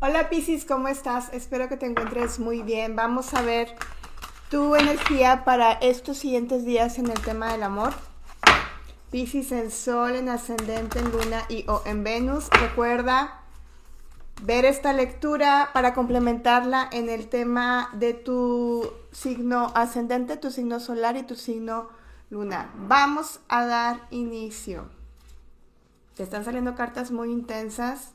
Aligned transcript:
Hola 0.00 0.28
Piscis, 0.28 0.64
¿cómo 0.64 0.86
estás? 0.86 1.28
Espero 1.32 1.68
que 1.68 1.76
te 1.76 1.86
encuentres 1.86 2.38
muy 2.38 2.62
bien. 2.62 2.94
Vamos 2.94 3.34
a 3.34 3.42
ver 3.42 3.74
tu 4.48 4.76
energía 4.76 5.44
para 5.44 5.72
estos 5.72 6.18
siguientes 6.18 6.64
días 6.64 7.00
en 7.00 7.10
el 7.10 7.20
tema 7.20 7.50
del 7.50 7.64
amor. 7.64 7.92
Piscis 9.10 9.50
en 9.50 9.72
Sol, 9.72 10.14
en 10.14 10.28
Ascendente, 10.28 11.00
en 11.00 11.10
Luna 11.10 11.42
y 11.48 11.64
o 11.66 11.82
en 11.84 12.04
Venus. 12.04 12.48
Recuerda 12.50 13.40
ver 14.42 14.66
esta 14.66 14.92
lectura 14.92 15.70
para 15.72 15.94
complementarla 15.94 16.88
en 16.92 17.08
el 17.08 17.28
tema 17.28 17.90
de 17.94 18.14
tu 18.14 18.88
signo 19.10 19.72
ascendente, 19.74 20.36
tu 20.36 20.52
signo 20.52 20.78
solar 20.78 21.16
y 21.16 21.24
tu 21.24 21.34
signo 21.34 21.88
lunar. 22.30 22.68
Vamos 22.86 23.40
a 23.48 23.66
dar 23.66 24.06
inicio. 24.12 24.88
Te 26.14 26.22
están 26.22 26.44
saliendo 26.44 26.76
cartas 26.76 27.10
muy 27.10 27.32
intensas. 27.32 28.12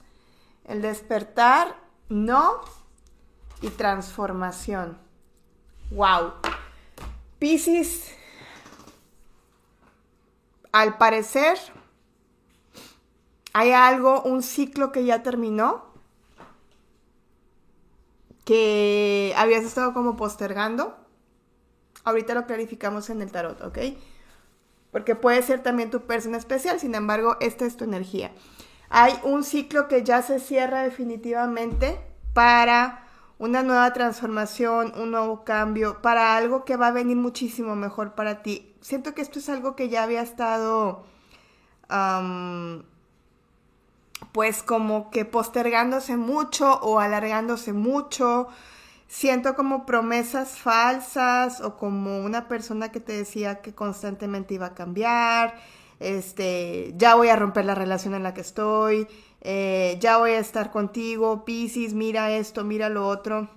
El 0.66 0.82
despertar, 0.82 1.76
no, 2.10 2.62
y 3.62 3.70
transformación. 3.70 4.98
Wow. 5.92 6.34
Piscis, 7.40 8.12
al 10.72 10.98
parecer, 10.98 11.58
hay 13.54 13.72
algo, 13.72 14.22
un 14.24 14.44
ciclo 14.44 14.92
que 14.92 15.06
ya 15.06 15.24
terminó 15.24 15.94
que 18.46 19.34
habías 19.38 19.64
estado 19.64 19.94
como 19.94 20.16
postergando. 20.16 20.98
Ahorita 22.04 22.34
lo 22.34 22.46
clarificamos 22.46 23.10
en 23.10 23.22
el 23.22 23.32
tarot, 23.32 23.62
¿ok? 23.62 23.78
Porque 24.92 25.16
puede 25.16 25.42
ser 25.42 25.64
también 25.64 25.90
tu 25.90 26.02
persona 26.02 26.38
especial, 26.38 26.80
sin 26.80 26.96
embargo, 26.96 27.38
esta 27.40 27.66
es 27.66 27.78
tu 27.78 27.86
energía. 27.86 28.32
Hay 28.96 29.20
un 29.24 29.44
ciclo 29.44 29.88
que 29.88 30.04
ya 30.04 30.22
se 30.22 30.40
cierra 30.40 30.84
definitivamente 30.84 32.00
para 32.36 33.08
una 33.40 33.64
nueva 33.64 33.92
transformación, 33.92 34.94
un 34.96 35.10
nuevo 35.10 35.44
cambio, 35.44 36.00
para 36.04 36.38
algo 36.38 36.64
que 36.64 36.78
va 36.78 36.90
a 36.90 36.92
venir 36.92 37.18
muchísimo 37.18 37.76
mejor 37.76 38.14
para 38.14 38.44
ti. 38.44 38.76
Siento 38.82 39.16
que 39.16 39.24
esto 39.24 39.40
es 39.40 39.50
algo 39.50 39.76
que 39.76 39.90
ya 39.90 40.04
había 40.04 40.22
estado 40.22 41.06
pues 44.32 44.62
como 44.62 45.10
que 45.10 45.26
postergándose 45.26 46.16
mucho 46.16 46.80
o 46.82 47.00
alargándose 47.00 47.74
mucho. 47.74 48.48
Siento 49.08 49.56
como 49.56 49.88
promesas 49.88 50.60
falsas 50.60 51.62
o 51.62 51.78
como 51.78 52.20
una 52.20 52.48
persona 52.48 52.92
que 52.92 53.00
te 53.00 53.14
decía 53.14 53.64
que 53.64 53.74
constantemente 53.74 54.54
iba 54.54 54.68
a 54.68 54.76
cambiar, 54.76 55.56
este, 56.04 56.94
ya 56.98 57.16
voy 57.16 57.30
a 57.30 57.36
romper 57.36 57.66
la 57.66 57.76
relación 57.76 58.14
en 58.14 58.24
la 58.24 58.34
que 58.34 58.42
estoy, 58.42 59.08
eh, 59.42 59.98
ya 60.00 60.18
voy 60.18 60.32
a 60.32 60.40
estar 60.40 60.72
contigo, 60.72 61.46
Piscis, 61.46 61.94
mira 61.94 62.32
esto, 62.32 62.64
mira 62.64 62.90
lo 62.90 63.08
otro, 63.08 63.50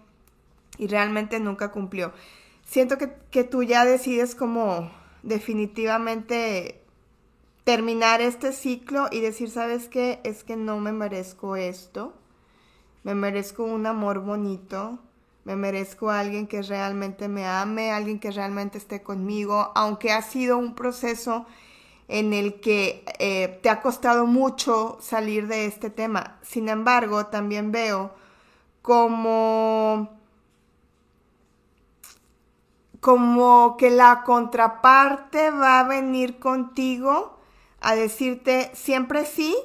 y 0.79 0.87
realmente 0.87 1.41
nunca 1.41 1.71
cumplió. 1.71 2.13
Siento 2.65 2.99
que, 2.99 3.13
que 3.31 3.45
tú 3.45 3.63
ya 3.63 3.85
decides 3.85 4.35
como 4.35 4.91
definitivamente 5.23 6.81
terminar 7.65 8.21
este 8.21 8.53
ciclo 8.53 9.09
y 9.11 9.21
decir, 9.21 9.51
¿sabes 9.51 9.89
qué? 9.89 10.21
Es 10.23 10.45
que 10.45 10.57
no 10.57 10.79
me 10.79 10.93
merezco 10.93 11.57
esto. 11.57 12.15
Me 13.03 13.15
merezco 13.15 13.65
un 13.65 13.87
amor 13.87 14.21
bonito. 14.21 15.01
Me 15.43 15.57
merezco 15.57 16.11
a 16.11 16.21
alguien 16.21 16.47
que 16.47 16.63
realmente 16.63 17.29
me 17.29 17.45
ame, 17.47 17.91
alguien 17.91 18.19
que 18.19 18.31
realmente 18.31 18.79
esté 18.79 19.03
conmigo, 19.03 19.73
aunque 19.75 20.13
ha 20.13 20.23
sido 20.23 20.59
un 20.59 20.75
proceso 20.75 21.47
en 22.09 22.33
el 22.33 22.61
que 22.61 23.05
eh, 23.19 23.59
te 23.63 23.69
ha 23.69 23.81
costado 23.81 24.27
mucho 24.27 24.99
salir 25.01 25.49
de 25.49 25.67
este 25.67 25.91
tema. 25.91 26.39
Sin 26.43 26.69
embargo, 26.69 27.27
también 27.27 27.73
veo 27.73 28.15
como 28.83 30.11
como 33.01 33.77
que 33.77 33.91
la 33.91 34.23
contraparte 34.25 35.51
va 35.51 35.81
a 35.81 35.85
venir 35.85 36.39
contigo 36.39 37.39
a 37.81 37.95
decirte 37.95 38.71
siempre 38.75 39.25
sí, 39.25 39.57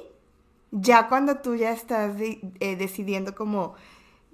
ya 0.70 1.08
cuando 1.08 1.38
tú 1.38 1.56
ya 1.56 1.72
estás 1.72 2.14
eh, 2.20 2.76
decidiendo 2.76 3.34
como 3.34 3.74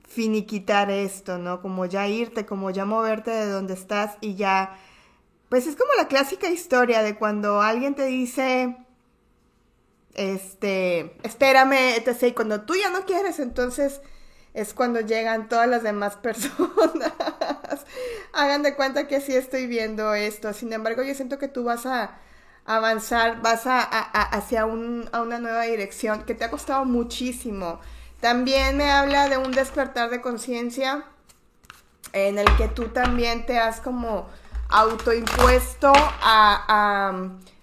finiquitar 0.06 0.90
esto, 0.90 1.38
¿no? 1.38 1.62
Como 1.62 1.86
ya 1.86 2.06
irte, 2.08 2.44
como 2.44 2.70
ya 2.70 2.84
moverte 2.84 3.30
de 3.30 3.50
donde 3.50 3.74
estás 3.74 4.16
y 4.20 4.34
ya... 4.34 4.78
Pues 5.48 5.66
es 5.66 5.76
como 5.76 5.92
la 5.94 6.08
clásica 6.08 6.48
historia 6.48 7.02
de 7.02 7.16
cuando 7.16 7.62
alguien 7.62 7.94
te 7.94 8.04
dice, 8.04 8.76
este, 10.14 11.16
espérame, 11.22 11.96
etc. 11.96 12.24
Y 12.24 12.32
cuando 12.32 12.62
tú 12.62 12.74
ya 12.74 12.90
no 12.90 13.06
quieres, 13.06 13.38
entonces 13.38 14.00
es 14.52 14.74
cuando 14.74 15.00
llegan 15.00 15.48
todas 15.48 15.68
las 15.68 15.82
demás 15.82 16.16
personas. 16.22 17.12
Hagan 18.32 18.62
de 18.62 18.74
cuenta 18.74 19.06
que 19.06 19.20
sí 19.20 19.34
estoy 19.34 19.66
viendo 19.66 20.14
esto. 20.14 20.52
Sin 20.52 20.72
embargo, 20.72 21.02
yo 21.02 21.14
siento 21.14 21.38
que 21.38 21.48
tú 21.48 21.64
vas 21.64 21.86
a 21.86 22.18
avanzar, 22.66 23.40
vas 23.40 23.66
a, 23.66 23.80
hacia 23.80 24.66
una 24.66 25.38
nueva 25.38 25.62
dirección 25.62 26.24
que 26.24 26.34
te 26.34 26.44
ha 26.44 26.50
costado 26.50 26.84
muchísimo. 26.84 27.80
También 28.20 28.76
me 28.76 28.90
habla 28.90 29.28
de 29.28 29.38
un 29.38 29.52
despertar 29.52 30.10
de 30.10 30.20
conciencia 30.20 31.04
en 32.12 32.38
el 32.38 32.56
que 32.56 32.68
tú 32.68 32.88
también 32.88 33.46
te 33.46 33.58
has 33.58 33.80
como 33.80 34.28
autoimpuesto 34.68 35.92
a, 35.94 37.12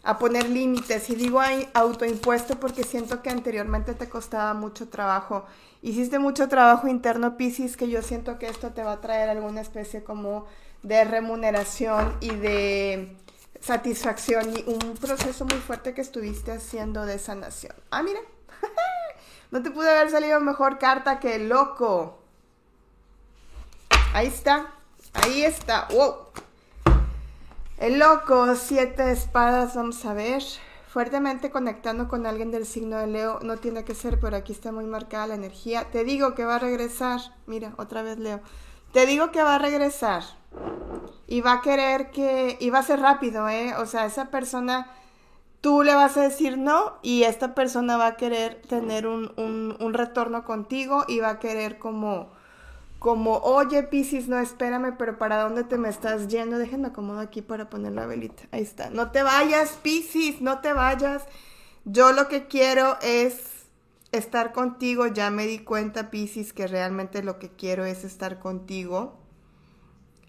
a, 0.03 0.17
poner 0.17 0.49
límites. 0.49 1.09
Y 1.09 1.15
digo 1.15 1.39
autoimpuesto 1.73 2.59
porque 2.59 2.83
siento 2.83 3.21
que 3.21 3.29
anteriormente 3.29 3.93
te 3.93 4.09
costaba 4.09 4.53
mucho 4.53 4.89
trabajo. 4.89 5.45
Hiciste 5.81 6.19
mucho 6.19 6.49
trabajo 6.49 6.87
interno, 6.87 7.37
Pisces, 7.37 7.77
que 7.77 7.89
yo 7.89 8.01
siento 8.01 8.39
que 8.39 8.47
esto 8.47 8.71
te 8.71 8.83
va 8.83 8.93
a 8.93 9.01
traer 9.01 9.29
alguna 9.29 9.61
especie 9.61 10.03
como 10.03 10.47
de 10.81 11.03
remuneración 11.03 12.17
y 12.21 12.29
de 12.29 13.15
satisfacción 13.59 14.53
y 14.55 14.63
un 14.67 14.95
proceso 14.95 15.45
muy 15.45 15.57
fuerte 15.57 15.93
que 15.93 16.01
estuviste 16.01 16.51
haciendo 16.51 17.05
de 17.05 17.17
sanación. 17.17 17.75
Ah, 17.89 18.03
mira, 18.03 18.19
no 19.51 19.63
te 19.63 19.71
pude 19.71 19.89
haber 19.89 20.11
salido 20.11 20.39
mejor 20.39 20.77
carta 20.77 21.19
que 21.19 21.39
loco. 21.39 22.19
Ahí 24.13 24.27
está, 24.27 24.73
ahí 25.13 25.43
está. 25.43 25.87
Wow. 25.91 26.44
El 27.77 27.99
loco, 27.99 28.55
siete 28.55 29.11
espadas, 29.11 29.75
vamos 29.75 30.05
a 30.05 30.13
ver. 30.13 30.41
Fuertemente 30.87 31.51
conectando 31.51 32.07
con 32.07 32.25
alguien 32.25 32.49
del 32.49 32.65
signo 32.65 32.97
de 32.97 33.07
Leo, 33.07 33.39
no 33.41 33.57
tiene 33.57 33.83
que 33.83 33.93
ser, 33.93 34.17
pero 34.19 34.37
aquí 34.37 34.53
está 34.53 34.71
muy 34.71 34.85
marcada 34.85 35.27
la 35.27 35.35
energía. 35.35 35.91
Te 35.91 36.05
digo 36.05 36.35
que 36.35 36.45
va 36.45 36.55
a 36.55 36.59
regresar. 36.59 37.19
Mira, 37.47 37.73
otra 37.77 38.01
vez 38.01 38.17
Leo. 38.17 38.39
Te 38.93 39.05
digo 39.05 39.31
que 39.31 39.43
va 39.43 39.55
a 39.55 39.59
regresar 39.59 40.23
y 41.27 41.41
va 41.41 41.53
a 41.53 41.61
querer 41.61 42.11
que, 42.11 42.57
y 42.61 42.69
va 42.69 42.79
a 42.79 42.83
ser 42.83 43.01
rápido, 43.01 43.49
¿eh? 43.49 43.73
O 43.77 43.85
sea, 43.85 44.05
esa 44.05 44.31
persona, 44.31 44.87
tú 45.59 45.83
le 45.83 45.95
vas 45.95 46.15
a 46.15 46.21
decir 46.21 46.57
no 46.57 46.93
y 47.01 47.23
esta 47.23 47.55
persona 47.55 47.97
va 47.97 48.07
a 48.07 48.15
querer 48.15 48.61
tener 48.69 49.05
un, 49.05 49.33
un, 49.37 49.93
retorno 49.93 50.45
contigo 50.45 51.03
y 51.09 51.19
va 51.19 51.31
a 51.31 51.39
querer 51.39 51.77
como, 51.77 52.31
como, 53.05 53.37
oye, 53.37 53.83
Piscis, 53.83 54.27
no, 54.27 54.39
espérame, 54.39 54.97
pero 54.97 55.19
¿para 55.19 55.43
dónde 55.43 55.63
te 55.63 55.77
me 55.77 55.89
estás 55.89 56.27
yendo? 56.27 56.57
Déjenme 56.57 56.87
acomodo 56.87 57.19
aquí 57.19 57.43
para 57.43 57.69
poner 57.69 57.91
la 57.91 58.07
velita. 58.07 58.47
Ahí 58.51 58.63
está. 58.63 58.89
No 58.89 59.11
te 59.11 59.21
vayas, 59.21 59.77
Piscis, 59.83 60.41
no 60.41 60.59
te 60.59 60.73
vayas. 60.73 61.23
Yo 61.83 62.13
lo 62.13 62.27
que 62.27 62.47
quiero 62.47 62.97
es 63.03 63.67
estar 64.11 64.53
contigo. 64.53 65.05
Ya 65.05 65.29
me 65.29 65.45
di 65.45 65.59
cuenta, 65.59 66.09
Piscis, 66.09 66.51
que 66.51 66.65
realmente 66.65 67.21
lo 67.21 67.37
que 67.37 67.49
quiero 67.49 67.85
es 67.85 68.03
estar 68.03 68.39
contigo 68.39 69.19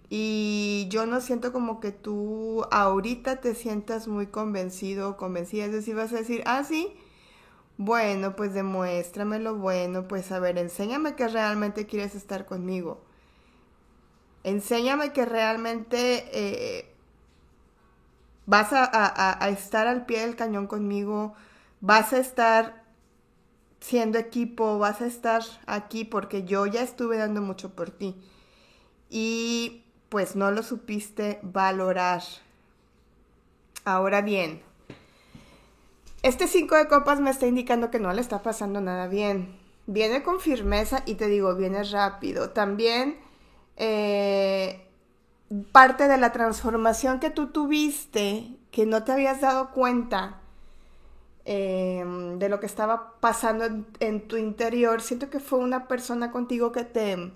y 0.07 0.85
yo 0.91 1.07
no 1.07 1.19
siento 1.19 1.51
como 1.51 1.79
que 1.79 1.91
tú 1.91 2.63
ahorita 2.69 3.37
te 3.37 3.55
sientas 3.55 4.07
muy 4.07 4.27
convencido 4.27 5.09
o 5.09 5.17
convencida. 5.17 5.65
Es 5.65 5.71
decir, 5.71 5.95
vas 5.95 6.13
a 6.13 6.17
decir, 6.17 6.43
ah, 6.45 6.63
sí, 6.63 6.95
bueno, 7.77 8.35
pues 8.35 8.53
demuéstramelo, 8.53 9.55
bueno, 9.55 10.07
pues 10.07 10.31
a 10.31 10.39
ver, 10.39 10.57
enséñame 10.57 11.15
que 11.15 11.27
realmente 11.27 11.85
quieres 11.85 12.15
estar 12.15 12.45
conmigo. 12.45 13.01
Enséñame 14.43 15.13
que 15.13 15.25
realmente 15.25 16.25
eh, 16.31 16.95
vas 18.45 18.71
a, 18.73 19.43
a 19.43 19.49
estar 19.49 19.87
al 19.87 20.05
pie 20.05 20.21
del 20.21 20.35
cañón 20.35 20.67
conmigo, 20.67 21.35
vas 21.81 22.13
a 22.13 22.17
estar 22.19 22.83
siendo 23.79 24.17
equipo, 24.17 24.79
vas 24.79 25.01
a 25.01 25.05
estar 25.05 25.43
aquí 25.65 26.03
porque 26.05 26.43
yo 26.43 26.65
ya 26.65 26.81
estuve 26.81 27.17
dando 27.17 27.41
mucho 27.41 27.75
por 27.75 27.91
ti. 27.91 28.15
Y 29.09 29.83
pues 30.09 30.35
no 30.35 30.51
lo 30.51 30.63
supiste 30.63 31.39
valorar. 31.43 32.23
Ahora 33.85 34.21
bien, 34.21 34.61
este 36.23 36.47
5 36.47 36.75
de 36.75 36.87
copas 36.87 37.19
me 37.19 37.29
está 37.29 37.47
indicando 37.47 37.91
que 37.91 37.99
no 37.99 38.11
le 38.11 38.21
está 38.21 38.41
pasando 38.41 38.81
nada 38.81 39.07
bien. 39.07 39.55
Viene 39.85 40.23
con 40.23 40.39
firmeza 40.39 41.03
y 41.05 41.15
te 41.15 41.27
digo, 41.27 41.55
viene 41.55 41.83
rápido. 41.83 42.49
También 42.49 43.17
eh, 43.77 44.85
parte 45.71 46.07
de 46.07 46.17
la 46.17 46.31
transformación 46.31 47.19
que 47.19 47.29
tú 47.29 47.47
tuviste, 47.47 48.47
que 48.71 48.85
no 48.85 49.03
te 49.03 49.11
habías 49.11 49.41
dado 49.41 49.71
cuenta, 49.71 50.41
em, 51.45 52.39
de 52.39 52.49
lo 52.49 52.59
que 52.59 52.65
estaba 52.65 53.13
pasando 53.19 53.65
en, 53.99 54.27
tu 54.27 54.37
interior. 54.37 55.01
Siento 55.01 55.29
que 55.29 55.39
fue 55.39 55.59
una 55.59 55.87
persona 55.87 56.31
contigo 56.31 56.71
que 56.71 56.83
te, 56.83 57.31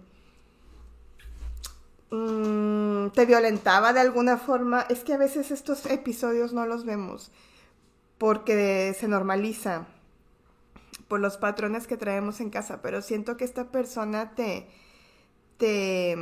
mm, 2.09 3.09
te 3.13 3.25
violentaba 3.25 3.93
de 3.93 4.01
alguna 4.01 4.37
forma. 4.37 4.81
Es 4.89 5.03
que 5.03 5.13
a 5.13 5.17
veces 5.17 5.51
estos 5.51 5.85
episodios 5.85 6.51
no 6.53 6.65
los 6.65 6.83
vemos 6.85 7.31
porque 8.21 8.95
se 8.99 9.07
normaliza 9.07 9.87
por 11.07 11.19
los 11.19 11.37
patrones 11.37 11.87
que 11.87 11.97
traemos 11.97 12.39
en 12.39 12.51
casa, 12.51 12.79
pero 12.83 13.01
siento 13.01 13.35
que 13.35 13.45
esta 13.45 13.71
persona 13.71 14.35
te, 14.35 14.67
te, 15.57 16.15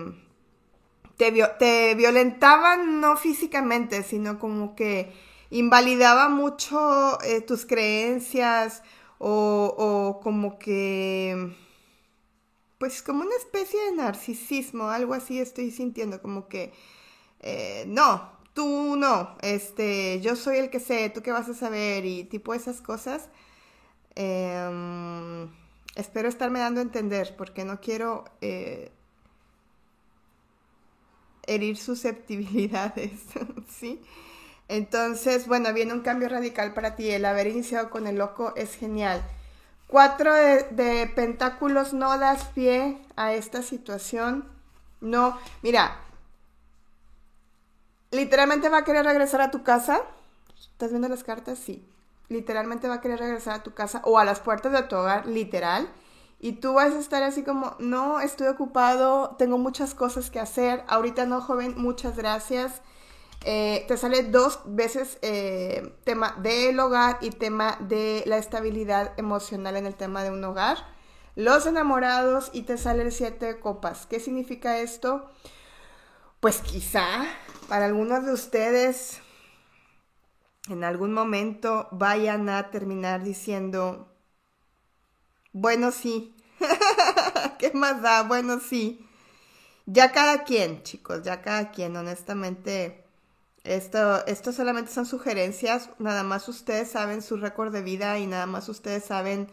te, 1.17 1.95
violentaba 1.95 2.77
no 2.77 3.17
físicamente, 3.17 4.03
sino 4.03 4.39
como 4.39 4.77
que 4.77 5.11
invalidaba 5.49 6.29
mucho 6.29 7.21
eh, 7.21 7.41
tus 7.41 7.65
creencias 7.65 8.81
o, 9.17 10.21
como 10.23 10.57
que, 10.57 11.53
pues 12.77 13.03
como 13.03 13.23
una 13.23 13.35
especie 13.35 13.77
de 13.87 13.97
narcisismo, 13.97 14.87
algo 14.87 15.15
así 15.15 15.37
estoy 15.37 15.69
sintiendo, 15.69 16.21
como 16.21 16.47
que, 16.47 16.71
eh, 17.41 17.83
no, 17.87 18.38
tú 18.53 18.95
no, 18.95 19.35
este, 19.41 20.21
yo 20.21 20.35
soy 20.35 20.57
el 20.57 20.69
que 20.69 20.79
sé, 20.79 21.09
tú 21.09 21.21
qué 21.21 21.31
vas 21.31 21.49
a 21.49 21.53
saber 21.53 22.05
y 22.05 22.23
tipo 22.23 22.53
esas 22.53 22.81
cosas. 22.81 23.29
Em, 24.15 25.49
espero 25.95 26.29
estarme 26.29 26.59
dando 26.59 26.79
a 26.81 26.83
entender 26.83 27.35
porque 27.37 27.63
no 27.65 27.79
quiero 27.79 28.25
eh, 28.41 28.91
herir 31.47 31.77
susceptibilidades, 31.77 33.11
¿sí? 33.69 34.01
Entonces, 34.67 35.47
bueno, 35.47 35.73
viene 35.73 35.93
un 35.93 36.01
cambio 36.01 36.29
radical 36.29 36.73
para 36.73 36.95
ti. 36.95 37.09
El 37.09 37.25
haber 37.25 37.47
iniciado 37.47 37.89
con 37.89 38.07
el 38.07 38.17
loco 38.17 38.53
es 38.55 38.75
genial. 38.75 39.23
Cuatro 39.87 40.33
de, 40.35 41.11
pentáculos 41.15 41.93
no 41.93 42.19
das 42.19 42.45
pie 42.53 42.99
a 43.15 43.33
esta 43.33 43.63
situación. 43.63 44.45
No, 45.01 45.35
mira, 45.63 45.99
literalmente 48.11 48.69
va 48.69 48.79
a 48.79 48.83
querer 48.83 49.05
regresar 49.05 49.41
a 49.41 49.51
tu 49.51 49.63
casa. 49.63 50.01
¿Estás 50.71 50.89
viendo 50.89 51.09
las 51.09 51.23
cartas? 51.23 51.59
Sí. 51.59 51.85
Literalmente 52.27 52.87
va 52.87 52.95
a 52.95 53.01
querer 53.01 53.19
regresar 53.19 53.55
a 53.55 53.63
tu 53.63 53.73
casa 53.73 54.01
o 54.05 54.19
a 54.19 54.25
las 54.25 54.39
puertas 54.39 54.71
de 54.71 54.83
tu 54.83 54.95
hogar, 54.95 55.25
literal. 55.25 55.89
Y 56.39 56.53
tú 56.53 56.73
vas 56.73 56.93
a 56.93 56.99
estar 56.99 57.23
así 57.23 57.43
como, 57.43 57.75
no, 57.79 58.21
estoy 58.21 58.47
ocupado, 58.47 59.35
tengo 59.37 59.57
muchas 59.57 59.93
cosas 59.93 60.29
que 60.29 60.39
hacer. 60.39 60.83
Ahorita 60.87 61.25
no, 61.25 61.41
joven, 61.41 61.73
muchas 61.77 62.15
gracias. 62.15 62.81
Eh, 63.45 63.85
te 63.87 63.97
sale 63.97 64.23
dos 64.23 64.59
veces 64.65 65.17
eh, 65.21 65.93
tema 66.03 66.35
del 66.41 66.79
hogar 66.79 67.17
y 67.21 67.31
tema 67.31 67.77
de 67.79 68.23
la 68.25 68.37
estabilidad 68.37 69.13
emocional 69.17 69.75
en 69.75 69.85
el 69.85 69.95
tema 69.95 70.23
de 70.23 70.31
un 70.31 70.43
hogar. 70.43 70.77
Los 71.35 71.65
enamorados 71.65 72.49
y 72.53 72.63
te 72.63 72.77
sale 72.77 73.03
el 73.03 73.11
siete 73.11 73.45
de 73.45 73.59
copas. 73.59 74.05
¿Qué 74.05 74.19
significa 74.19 74.79
esto? 74.79 75.29
Pues 76.39 76.61
quizá 76.61 77.25
para 77.67 77.85
algunos 77.85 78.25
de 78.25 78.31
ustedes 78.31 79.19
en 80.69 80.85
algún 80.85 81.11
momento 81.11 81.89
vayan 81.91 82.47
a 82.47 82.71
terminar 82.71 83.23
diciendo, 83.23 84.07
bueno, 85.51 85.91
sí, 85.91 86.33
¿qué 87.59 87.71
más 87.73 88.01
da? 88.01 88.23
Bueno, 88.23 88.61
sí. 88.61 89.05
Ya 89.85 90.13
cada 90.13 90.45
quien, 90.45 90.81
chicos, 90.83 91.23
ya 91.23 91.41
cada 91.41 91.71
quien, 91.71 91.97
honestamente 91.97 93.03
esto, 93.65 94.25
esto 94.25 94.53
solamente 94.53 94.93
son 94.93 95.05
sugerencias, 95.05 95.89
nada 95.99 96.23
más 96.23 96.47
ustedes 96.47 96.89
saben 96.89 97.21
su 97.21 97.35
récord 97.35 97.73
de 97.73 97.81
vida 97.81 98.17
y 98.17 98.27
nada 98.27 98.45
más 98.45 98.69
ustedes 98.69 99.03
saben 99.03 99.49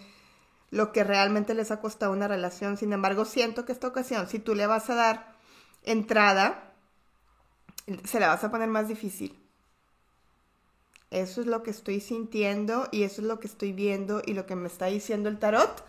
lo 0.71 0.93
que 0.93 1.03
realmente 1.03 1.55
les 1.55 1.73
ha 1.73 1.81
costado 1.81 2.13
una 2.13 2.29
relación. 2.29 2.77
Sin 2.77 2.93
embargo, 2.93 3.25
siento 3.25 3.65
que 3.65 3.73
esta 3.73 3.89
ocasión, 3.89 4.29
si 4.29 4.39
tú 4.39 4.55
le 4.55 4.69
vas 4.69 4.89
a 4.89 4.95
dar 4.95 5.37
entrada, 5.83 6.76
se 8.05 8.21
la 8.21 8.29
vas 8.29 8.45
a 8.45 8.51
poner 8.51 8.69
más 8.69 8.89
difícil. 8.89 9.39
Eso 11.11 11.41
es 11.41 11.47
lo 11.47 11.63
que 11.63 11.71
estoy 11.71 12.01
sintiendo 12.01 12.89
y 12.91 13.05
eso 13.05 13.21
es 13.21 13.29
lo 13.29 13.39
que 13.39 13.47
estoy 13.47 13.73
viendo 13.73 14.23
y 14.27 14.35
lo 14.35 14.47
que 14.47 14.57
me 14.57 14.67
está 14.67 14.87
diciendo 14.87 15.29
el 15.29 15.39
tarot. 15.39 15.85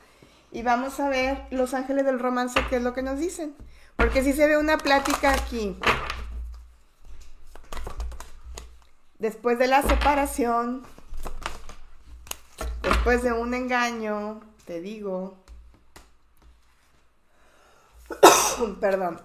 Y 0.51 0.61
vamos 0.61 0.99
a 0.99 1.09
ver 1.09 1.45
los 1.51 1.73
ángeles 1.73 2.05
del 2.05 2.19
romance, 2.19 2.59
qué 2.69 2.77
es 2.77 2.83
lo 2.83 2.93
que 2.93 3.01
nos 3.01 3.19
dicen. 3.19 3.55
Porque 3.95 4.23
si 4.23 4.33
se 4.33 4.47
ve 4.47 4.57
una 4.57 4.77
plática 4.77 5.33
aquí 5.33 5.75
después 9.19 9.57
de 9.59 9.67
la 9.67 9.81
separación, 9.81 10.83
después 12.83 13.23
de 13.23 13.33
un 13.33 13.53
engaño, 13.53 14.41
te 14.65 14.81
digo, 14.81 15.35
perdón, 18.79 19.21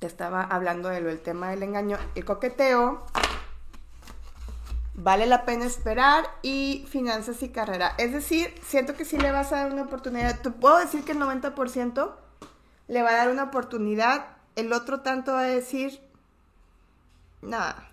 te 0.00 0.08
estaba 0.08 0.42
hablando 0.42 0.88
de 0.88 1.00
del 1.00 1.20
tema 1.20 1.50
del 1.50 1.62
engaño, 1.62 1.96
el 2.16 2.24
coqueteo, 2.24 3.06
vale 4.94 5.26
la 5.26 5.44
pena 5.44 5.64
esperar 5.66 6.24
y 6.42 6.84
finanzas 6.88 7.42
y 7.42 7.50
carrera. 7.50 7.94
Es 7.98 8.12
decir, 8.12 8.52
siento 8.66 8.94
que 8.94 9.04
sí 9.04 9.16
le 9.16 9.30
vas 9.30 9.52
a 9.52 9.62
dar 9.62 9.72
una 9.72 9.82
oportunidad. 9.82 10.40
Te 10.40 10.50
puedo 10.50 10.78
decir 10.78 11.04
que 11.04 11.12
el 11.12 11.18
90% 11.18 12.12
le 12.88 13.02
va 13.02 13.10
a 13.10 13.16
dar 13.16 13.30
una 13.30 13.44
oportunidad, 13.44 14.26
el 14.56 14.72
otro 14.72 15.00
tanto 15.02 15.34
va 15.34 15.42
a 15.42 15.44
decir, 15.44 16.02
nada 17.40 17.90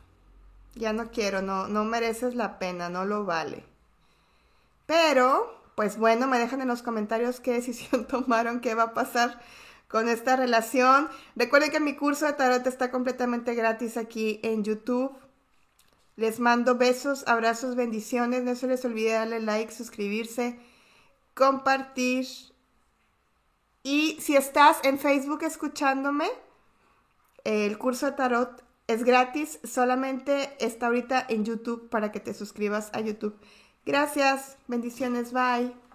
ya 0.78 0.94
no 0.94 1.12
quiero, 1.12 1.42
no, 1.42 1.68
no 1.68 1.84
mereces 1.84 2.36
la 2.36 2.60
pena, 2.60 2.90
no 2.90 3.06
lo 3.06 3.26
vale. 3.26 3.64
Pero, 4.86 5.62
pues 5.76 5.98
bueno, 5.98 6.28
me 6.28 6.40
dejan 6.40 6.62
en 6.62 6.68
los 6.68 6.84
comentarios 6.84 7.40
qué 7.40 7.54
decisión 7.54 8.06
tomaron, 8.08 8.62
qué 8.62 8.76
va 8.76 8.84
a 8.84 8.94
pasar 8.94 9.40
con 9.88 10.10
esta 10.10 10.36
relación. 10.36 11.10
Recuerden 11.36 11.72
que 11.72 11.80
mi 11.80 11.96
curso 11.96 12.26
de 12.26 12.34
tarot 12.34 12.66
está 12.68 12.92
completamente 12.92 13.56
gratis 13.56 13.98
aquí 13.98 14.40
en 14.44 14.64
YouTube. 14.64 15.16
Les 16.16 16.40
mando 16.40 16.78
besos, 16.78 17.24
abrazos, 17.28 17.76
bendiciones. 17.76 18.44
No 18.44 18.56
se 18.56 18.68
les 18.68 18.84
olvide 18.86 19.14
darle 19.14 19.40
like, 19.40 19.72
suscribirse, 19.72 20.60
compartir. 21.34 22.28
Y 23.84 24.18
si 24.20 24.36
estás 24.36 24.80
en 24.84 25.00
Facebook 25.00 25.44
escuchándome, 25.44 26.28
el 27.44 27.78
curso 27.78 28.08
de 28.08 28.12
tarot 28.14 28.64
es 28.88 29.04
gratis, 29.04 29.60
solamente 29.64 30.56
está 30.60 30.88
ahorita 30.88 31.26
en 31.30 31.46
YouTube 31.46 31.90
para 31.90 32.12
que 32.12 32.20
te 32.20 32.34
suscribas 32.34 32.90
a 32.94 33.02
YouTube. 33.02 33.38
Gracias, 33.86 34.58
bendiciones, 34.68 35.32
bye. 35.32 35.87